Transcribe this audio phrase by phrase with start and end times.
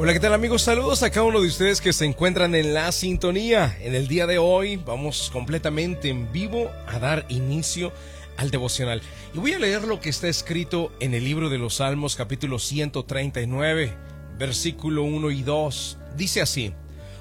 [0.00, 0.62] Hola, ¿qué tal amigos?
[0.62, 3.76] Saludos a cada uno de ustedes que se encuentran en la sintonía.
[3.80, 7.92] En el día de hoy vamos completamente en vivo a dar inicio
[8.36, 9.02] al devocional.
[9.34, 12.60] Y voy a leer lo que está escrito en el libro de los Salmos capítulo
[12.60, 13.92] 139,
[14.38, 15.98] versículo 1 y 2.
[16.16, 16.72] Dice así,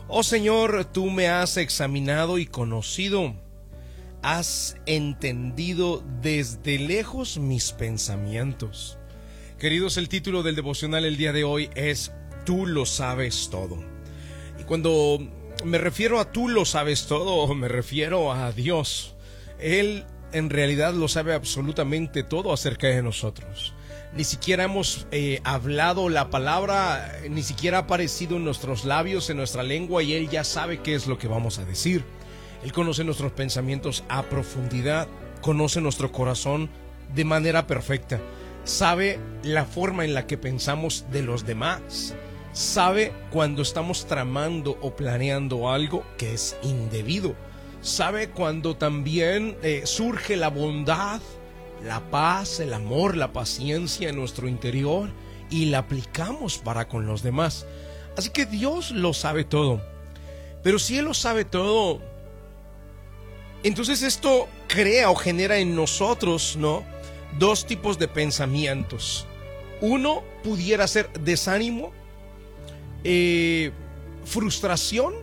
[0.07, 3.33] Oh Señor, tú me has examinado y conocido.
[4.21, 8.99] Has entendido desde lejos mis pensamientos.
[9.57, 12.11] Queridos, el título del devocional el día de hoy es
[12.47, 13.77] tú lo sabes todo.
[14.57, 15.19] Y cuando
[15.65, 19.15] me refiero a tú lo sabes todo, me refiero a Dios.
[19.59, 23.73] Él en realidad lo sabe absolutamente todo acerca de nosotros.
[24.15, 29.35] Ni siquiera hemos eh, hablado la palabra, ni siquiera ha aparecido en nuestros labios, en
[29.35, 32.05] nuestra lengua, y Él ya sabe qué es lo que vamos a decir.
[32.63, 35.09] Él conoce nuestros pensamientos a profundidad,
[35.41, 36.69] conoce nuestro corazón
[37.13, 38.21] de manera perfecta,
[38.63, 42.15] sabe la forma en la que pensamos de los demás
[42.57, 47.35] sabe cuando estamos tramando o planeando algo que es indebido.
[47.81, 51.21] Sabe cuando también eh, surge la bondad,
[51.85, 55.11] la paz, el amor, la paciencia en nuestro interior
[55.51, 57.67] y la aplicamos para con los demás.
[58.17, 59.79] Así que Dios lo sabe todo.
[60.63, 62.01] Pero si Él lo sabe todo,
[63.61, 66.83] entonces esto crea o genera en nosotros, ¿no?
[67.37, 69.27] Dos tipos de pensamientos.
[69.79, 71.93] Uno pudiera ser desánimo
[73.03, 73.71] eh,
[74.25, 75.13] frustración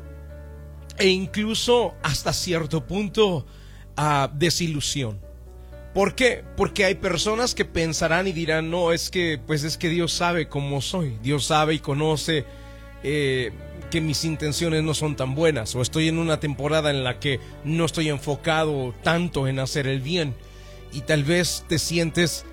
[0.99, 3.47] e incluso hasta cierto punto
[3.97, 5.21] a desilusión.
[5.93, 6.43] ¿Por qué?
[6.57, 10.49] Porque hay personas que pensarán y dirán, no, es que, pues es que Dios sabe
[10.49, 12.45] cómo soy, Dios sabe y conoce
[13.05, 13.53] eh,
[13.93, 17.39] que mis intenciones no son tan buenas, o estoy en una temporada en la que
[17.63, 20.35] no estoy enfocado tanto en hacer el bien,
[20.93, 22.45] y tal vez te sientes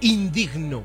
[0.00, 0.82] indigno,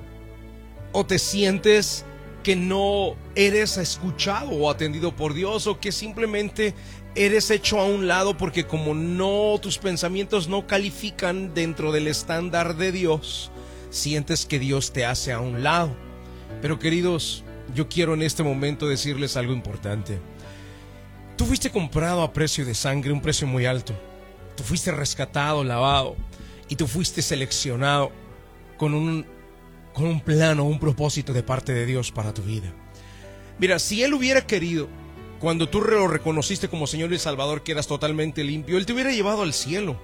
[0.91, 2.05] o te sientes
[2.43, 6.73] que no eres escuchado o atendido por Dios o que simplemente
[7.15, 12.75] eres hecho a un lado porque como no tus pensamientos no califican dentro del estándar
[12.75, 13.51] de Dios,
[13.89, 15.95] sientes que Dios te hace a un lado.
[16.61, 17.43] Pero queridos,
[17.75, 20.19] yo quiero en este momento decirles algo importante.
[21.37, 23.93] Tú fuiste comprado a precio de sangre, un precio muy alto.
[24.55, 26.15] Tú fuiste rescatado, lavado
[26.69, 28.11] y tú fuiste seleccionado
[28.77, 29.25] con un
[29.93, 32.73] con un plano, un propósito de parte de Dios para tu vida.
[33.59, 34.87] Mira, si Él hubiera querido,
[35.39, 39.41] cuando tú lo reconociste como Señor y Salvador, quedas totalmente limpio, Él te hubiera llevado
[39.41, 39.99] al cielo.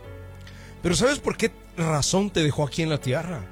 [0.82, 3.46] Pero ¿sabes por qué razón te dejó aquí en la tierra?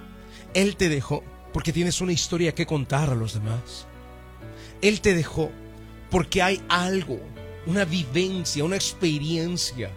[0.53, 3.87] Él te dejó porque tienes una historia que contar a los demás.
[4.81, 5.51] Él te dejó
[6.09, 7.19] porque hay algo,
[7.65, 9.91] una vivencia, una experiencia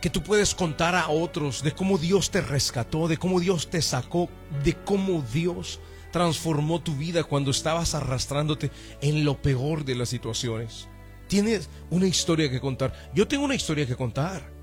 [0.00, 3.82] que tú puedes contar a otros de cómo Dios te rescató, de cómo Dios te
[3.82, 4.28] sacó,
[4.64, 5.80] de cómo Dios
[6.12, 8.70] transformó tu vida cuando estabas arrastrándote
[9.00, 10.88] en lo peor de las situaciones.
[11.28, 13.10] Tienes una historia que contar.
[13.14, 14.55] Yo tengo una historia que contar.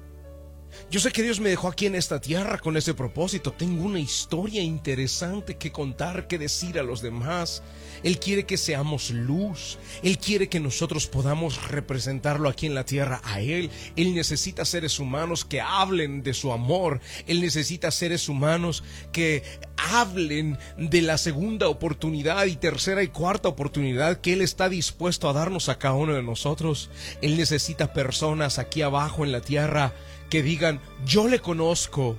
[0.90, 3.52] Yo sé que Dios me dejó aquí en esta tierra con ese propósito.
[3.52, 7.64] Tengo una historia interesante que contar, que decir a los demás.
[8.04, 9.78] Él quiere que seamos luz.
[10.04, 13.72] Él quiere que nosotros podamos representarlo aquí en la tierra a Él.
[13.96, 17.00] Él necesita seres humanos que hablen de su amor.
[17.28, 19.44] Él necesita seres humanos que
[19.92, 25.34] hablen de la segunda oportunidad y tercera y cuarta oportunidad que Él está dispuesto a
[25.34, 26.90] darnos a cada uno de nosotros.
[27.22, 29.94] Él necesita personas aquí abajo en la tierra
[30.30, 32.18] que digan, yo le conozco,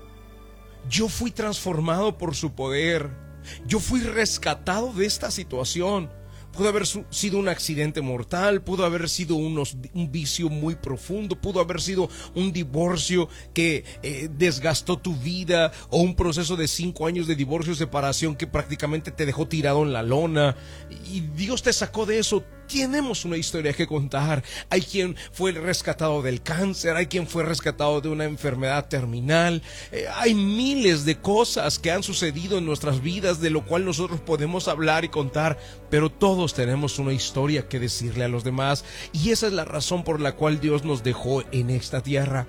[0.88, 3.10] yo fui transformado por su poder,
[3.66, 6.10] yo fui rescatado de esta situación.
[6.54, 11.60] Pudo haber sido un accidente mortal, pudo haber sido unos, un vicio muy profundo, pudo
[11.60, 17.26] haber sido un divorcio que eh, desgastó tu vida o un proceso de cinco años
[17.26, 20.56] de divorcio separación que prácticamente te dejó tirado en la lona.
[21.12, 24.42] Y Dios te sacó de eso tenemos una historia que contar.
[24.70, 29.62] Hay quien fue rescatado del cáncer, hay quien fue rescatado de una enfermedad terminal.
[29.92, 34.20] Eh, hay miles de cosas que han sucedido en nuestras vidas de lo cual nosotros
[34.20, 35.58] podemos hablar y contar,
[35.90, 40.04] pero todos tenemos una historia que decirle a los demás y esa es la razón
[40.04, 42.46] por la cual Dios nos dejó en esta tierra.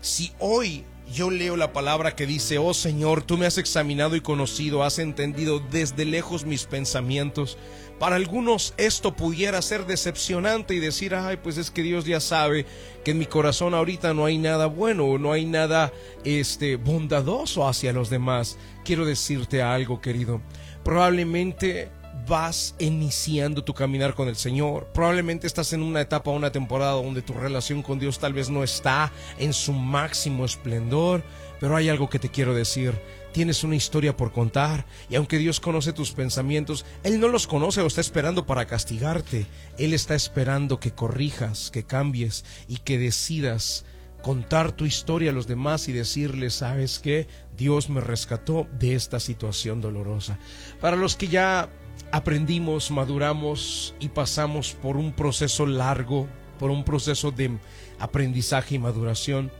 [0.00, 4.20] Si hoy yo leo la palabra que dice, oh Señor, tú me has examinado y
[4.20, 7.58] conocido, has entendido desde lejos mis pensamientos.
[8.02, 12.66] Para algunos esto pudiera ser decepcionante y decir, ay, pues es que Dios ya sabe
[13.04, 15.92] que en mi corazón ahorita no hay nada bueno, no hay nada
[16.24, 18.58] este bondadoso hacia los demás.
[18.84, 20.40] Quiero decirte algo, querido.
[20.82, 21.92] Probablemente
[22.26, 24.88] vas iniciando tu caminar con el Señor.
[24.92, 28.62] Probablemente estás en una etapa, una temporada donde tu relación con Dios tal vez no
[28.62, 31.22] está en su máximo esplendor,
[31.60, 32.94] pero hay algo que te quiero decir.
[33.32, 37.80] tienes una historia por contar y aunque Dios conoce tus pensamientos, Él no los conoce
[37.80, 39.46] o está esperando para castigarte.
[39.78, 43.86] Él está esperando que corrijas, que cambies y que decidas
[44.22, 47.26] contar tu historia a los demás y decirles, ¿sabes qué?
[47.56, 50.38] Dios me rescató de esta situación dolorosa.
[50.80, 51.68] Para los que ya
[52.10, 56.28] aprendimos, maduramos y pasamos por un proceso largo,
[56.58, 57.58] por un proceso de
[57.98, 59.50] aprendizaje y maduración,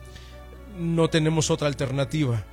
[0.78, 2.44] no tenemos otra alternativa.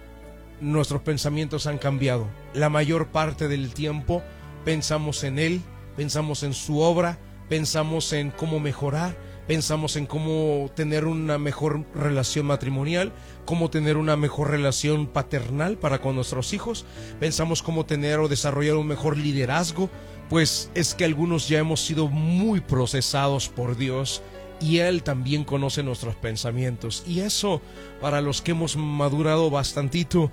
[0.61, 2.27] Nuestros pensamientos han cambiado.
[2.53, 4.23] La mayor parte del tiempo
[4.65, 5.61] pensamos en Él,
[5.95, 7.17] pensamos en su obra,
[7.47, 9.15] pensamos en cómo mejorar,
[9.49, 13.11] pensamos en cómo tener una mejor relación matrimonial,
[13.45, 16.85] cómo tener una mejor relación paternal para con nuestros hijos,
[17.19, 19.89] pensamos cómo tener o desarrollar un mejor liderazgo,
[20.29, 24.21] pues es que algunos ya hemos sido muy procesados por Dios
[24.61, 27.03] y Él también conoce nuestros pensamientos.
[27.07, 27.59] Y eso,
[28.01, 30.31] para los que hemos madurado bastantito,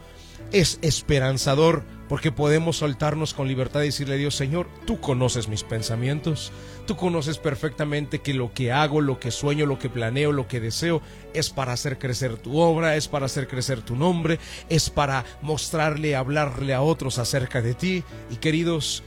[0.53, 5.65] es esperanzador porque podemos soltarnos con libertad y decirle a Dios, Señor, tú conoces mis
[5.65, 6.53] pensamientos,
[6.87, 10.61] tú conoces perfectamente que lo que hago, lo que sueño, lo que planeo, lo que
[10.61, 11.03] deseo
[11.35, 14.39] es para hacer crecer tu obra, es para hacer crecer tu nombre,
[14.69, 18.05] es para mostrarle, hablarle a otros acerca de ti.
[18.31, 19.03] Y queridos,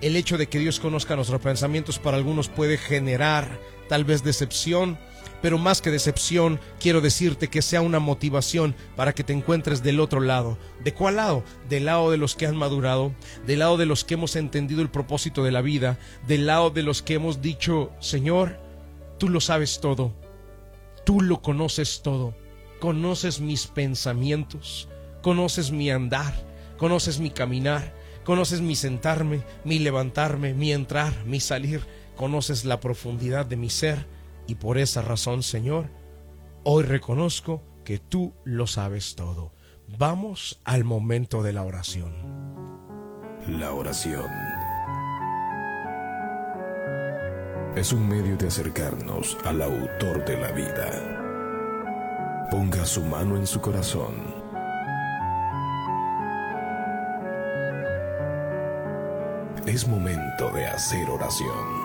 [0.00, 3.58] el hecho de que Dios conozca nuestros pensamientos para algunos puede generar
[3.88, 4.98] tal vez decepción,
[5.44, 10.00] pero más que decepción, quiero decirte que sea una motivación para que te encuentres del
[10.00, 10.56] otro lado.
[10.82, 11.44] ¿De cuál lado?
[11.68, 13.12] Del lado de los que han madurado,
[13.46, 16.82] del lado de los que hemos entendido el propósito de la vida, del lado de
[16.82, 18.58] los que hemos dicho, Señor,
[19.18, 20.14] tú lo sabes todo,
[21.04, 22.34] tú lo conoces todo,
[22.80, 24.88] conoces mis pensamientos,
[25.20, 26.32] conoces mi andar,
[26.78, 27.94] conoces mi caminar,
[28.24, 31.82] conoces mi sentarme, mi levantarme, mi entrar, mi salir.
[32.16, 34.06] Conoces la profundidad de mi ser
[34.46, 35.90] y por esa razón, Señor,
[36.64, 39.52] hoy reconozco que tú lo sabes todo.
[39.98, 42.14] Vamos al momento de la oración.
[43.46, 44.30] La oración
[47.76, 52.48] es un medio de acercarnos al autor de la vida.
[52.50, 54.14] Ponga su mano en su corazón.
[59.66, 61.83] Es momento de hacer oración.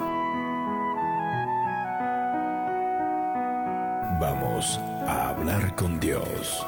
[4.19, 4.77] Vamos
[5.07, 6.65] a hablar con Dios.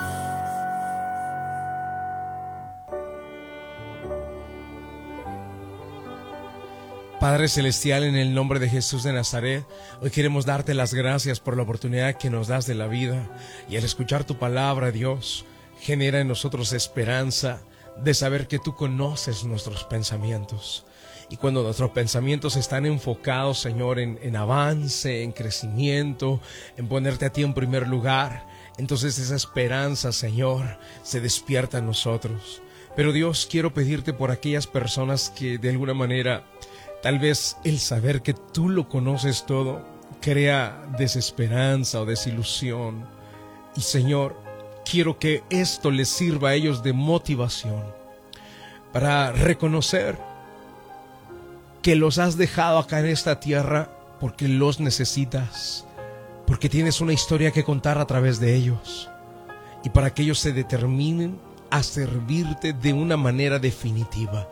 [7.19, 9.65] Padre Celestial, en el nombre de Jesús de Nazaret,
[10.01, 13.29] hoy queremos darte las gracias por la oportunidad que nos das de la vida
[13.69, 15.43] y al escuchar tu palabra, Dios,
[15.81, 17.59] genera en nosotros esperanza
[18.01, 20.85] de saber que tú conoces nuestros pensamientos.
[21.31, 26.41] Y cuando nuestros pensamientos están enfocados, Señor, en, avance, en crecimiento,
[26.75, 28.45] en ponerte a ti en primer lugar,
[28.77, 32.61] entonces esa esperanza, Señor, se despierta en nosotros.
[32.97, 36.43] Pero Dios, quiero pedirte por aquellas personas que de alguna manera,
[37.01, 39.85] tal vez el saber que tú lo conoces todo,
[40.19, 43.07] crea desesperanza o desilusión.
[43.77, 44.35] Y Señor,
[44.83, 47.85] quiero que esto les sirva a ellos de motivación
[48.91, 50.30] para reconocer
[51.81, 53.89] que los has dejado acá en esta tierra
[54.19, 55.85] porque los necesitas,
[56.45, 59.09] porque tienes una historia que contar a través de ellos
[59.83, 61.39] y para que ellos se determinen
[61.71, 64.47] a servirte de una manera definitiva,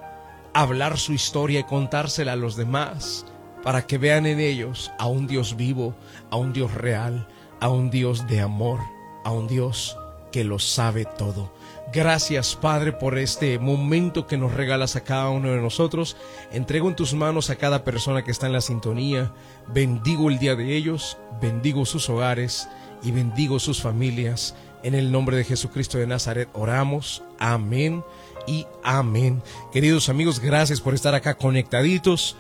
[0.54, 3.26] hablar su historia y contársela a los demás
[3.64, 5.94] para que vean en ellos a un Dios vivo,
[6.31, 7.28] a un Dios real,
[7.59, 8.80] a un Dios de amor,
[9.24, 9.98] a un Dios
[10.31, 11.52] que lo sabe todo.
[11.92, 16.18] Gracias, Padre, por este momento que nos regalas a cada uno de nosotros.
[16.52, 19.34] Entrego en tus manos a cada persona que está en la sintonía.
[19.74, 22.69] Bendigo el día de ellos, bendigo sus hogares
[23.02, 24.54] y bendigo sus familias.
[24.84, 27.24] En el nombre de Jesucristo de Nazaret oramos.
[27.40, 28.04] Amén
[28.46, 29.42] y amén.
[29.74, 32.38] Queridos amigos, gracias por estar acá conectaditos.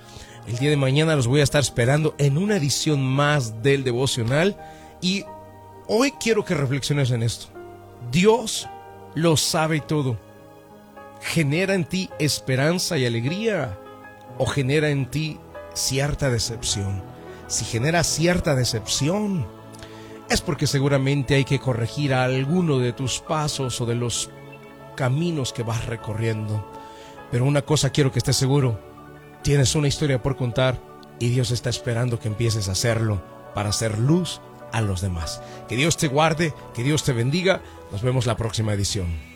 [0.47, 4.55] El día de mañana los voy a estar esperando en una edición más del devocional.
[5.01, 5.25] Y
[5.87, 7.47] hoy quiero que reflexiones en esto.
[8.11, 8.67] Dios
[9.15, 10.17] lo sabe todo.
[11.21, 13.77] ¿Genera en ti esperanza y alegría
[14.37, 15.39] o genera en ti
[15.73, 17.01] cierta decepción?
[17.47, 19.45] Si genera cierta decepción,
[20.29, 24.29] es porque seguramente hay que corregir alguno de tus pasos o de los
[24.95, 26.71] caminos que vas recorriendo.
[27.31, 28.79] Pero una cosa quiero que estés seguro,
[29.41, 30.79] tienes una historia por contar
[31.19, 33.21] y Dios está esperando que empieces a hacerlo
[33.53, 35.41] para hacer luz a los demás.
[35.67, 37.61] Que Dios te guarde, que Dios te bendiga.
[37.91, 39.28] Nos vemos la próxima edición.